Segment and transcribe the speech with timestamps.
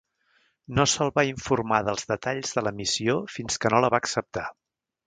[0.79, 4.53] No se"l va informar dels detalls de la missió fins que no la va acceptar.